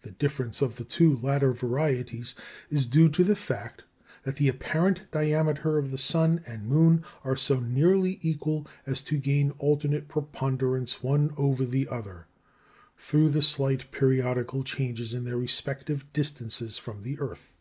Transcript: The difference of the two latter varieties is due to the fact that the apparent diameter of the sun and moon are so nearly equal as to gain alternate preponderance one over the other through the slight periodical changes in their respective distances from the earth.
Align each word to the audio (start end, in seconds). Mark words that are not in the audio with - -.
The 0.00 0.10
difference 0.10 0.60
of 0.60 0.74
the 0.74 0.82
two 0.84 1.16
latter 1.18 1.52
varieties 1.52 2.34
is 2.68 2.84
due 2.84 3.08
to 3.10 3.22
the 3.22 3.36
fact 3.36 3.84
that 4.24 4.34
the 4.34 4.48
apparent 4.48 5.08
diameter 5.12 5.78
of 5.78 5.92
the 5.92 5.98
sun 5.98 6.42
and 6.48 6.66
moon 6.66 7.04
are 7.22 7.36
so 7.36 7.60
nearly 7.60 8.18
equal 8.22 8.66
as 8.86 9.02
to 9.02 9.18
gain 9.18 9.52
alternate 9.60 10.08
preponderance 10.08 11.00
one 11.00 11.30
over 11.36 11.64
the 11.64 11.86
other 11.86 12.26
through 12.96 13.28
the 13.28 13.40
slight 13.40 13.92
periodical 13.92 14.64
changes 14.64 15.14
in 15.14 15.22
their 15.22 15.38
respective 15.38 16.12
distances 16.12 16.76
from 16.76 17.04
the 17.04 17.20
earth. 17.20 17.60